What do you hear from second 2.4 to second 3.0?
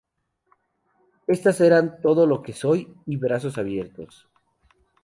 Que Soy"